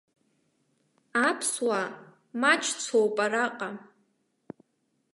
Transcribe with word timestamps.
Аԥсуаа 1.27 1.87
маҷцәоуп 2.41 3.15
араҟа. 3.25 3.69